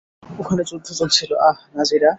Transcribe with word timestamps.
ওখানে 0.39 0.61
যুদ্ধ 0.63 0.87
চলছিল 0.93 1.31
আহ, 1.47 1.57
নাজিরা? 1.75 2.09